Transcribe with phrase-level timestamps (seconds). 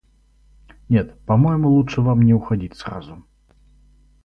[0.89, 3.23] Нет, по-моему лучше вам не уходить сразу.